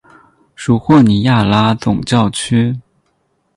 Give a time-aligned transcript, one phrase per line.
[0.55, 2.75] 属霍尼亚拉总教区。